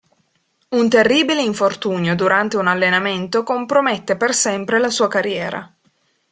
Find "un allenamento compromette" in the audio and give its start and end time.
2.57-4.17